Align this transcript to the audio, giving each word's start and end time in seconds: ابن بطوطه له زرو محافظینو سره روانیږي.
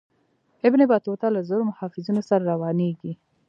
ابن 0.67 0.79
بطوطه 0.91 1.27
له 1.35 1.41
زرو 1.49 1.63
محافظینو 1.71 2.21
سره 2.29 2.43
روانیږي. 2.51 3.13